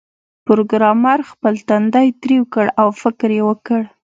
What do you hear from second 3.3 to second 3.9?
یې وکړ